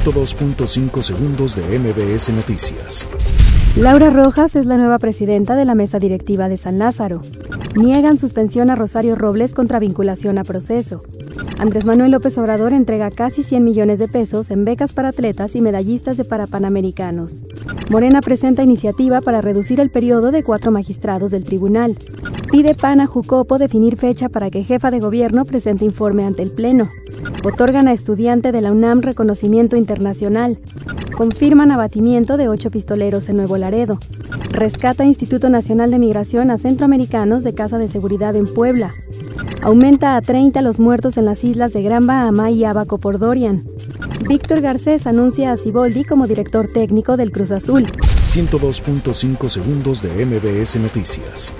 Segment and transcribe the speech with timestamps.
[0.00, 3.06] 102.5 segundos de MBS Noticias.
[3.76, 7.20] Laura Rojas es la nueva presidenta de la mesa directiva de San Lázaro.
[7.76, 11.02] Niegan suspensión a Rosario Robles contra vinculación a proceso.
[11.58, 15.60] Andrés Manuel López Obrador entrega casi 100 millones de pesos en becas para atletas y
[15.60, 17.42] medallistas de parapanamericanos.
[17.90, 21.96] Morena presenta iniciativa para reducir el periodo de cuatro magistrados del tribunal.
[22.50, 26.50] Pide PAN a Jucopo definir fecha para que jefa de gobierno presente informe ante el
[26.50, 26.88] Pleno.
[27.44, 30.58] Otorgan a estudiante de la UNAM reconocimiento internacional.
[31.16, 33.98] Confirman abatimiento de ocho pistoleros en Nuevo Laredo.
[34.50, 38.92] Rescata Instituto Nacional de Migración a centroamericanos de Casa de Seguridad en Puebla.
[39.62, 43.64] Aumenta a 30 los muertos en las islas de Gran Bahama y Abaco por Dorian.
[44.28, 47.86] Víctor Garcés anuncia a Ciboldi como director técnico del Cruz Azul.
[48.24, 51.54] 102.5 segundos de MBS Noticias.